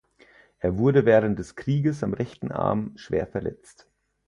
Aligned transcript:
Er 0.57 0.79
wurde 0.79 1.05
während 1.05 1.37
des 1.37 1.55
Krieges 1.55 2.01
am 2.03 2.15
rechten 2.15 2.51
Arm 2.51 2.93
schwer 2.95 3.27
verletzt. 3.27 3.87